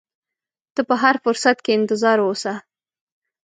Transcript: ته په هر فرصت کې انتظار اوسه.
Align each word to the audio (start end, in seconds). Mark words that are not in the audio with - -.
ته 0.75 0.81
په 0.89 0.95
هر 1.01 1.15
فرصت 1.23 1.57
کې 1.65 1.71
انتظار 1.77 2.17
اوسه. 2.25 2.53